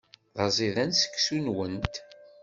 D 0.35 0.39
aẓidan 0.45 0.91
seksu-nwent. 0.95 1.93